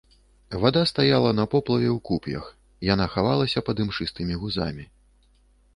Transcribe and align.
Вада 0.61 0.81
стаяла 0.91 1.33
на 1.39 1.45
поплаве 1.51 1.89
ў 1.97 1.99
куп'ях, 2.09 2.45
яна 2.93 3.05
хавалася 3.19 3.65
пад 3.69 3.77
імшыстымі 3.87 4.33
гузамі. 4.45 4.83